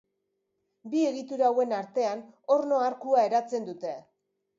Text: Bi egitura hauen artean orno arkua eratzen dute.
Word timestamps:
Bi 0.93 1.01
egitura 1.09 1.45
hauen 1.49 1.75
artean 1.79 2.23
orno 2.55 2.79
arkua 2.87 3.27
eratzen 3.27 3.69
dute. 3.69 3.93